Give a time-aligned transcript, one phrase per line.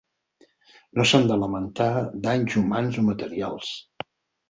[0.99, 1.91] No s’han de lamentar
[2.27, 3.75] danys humans o materials.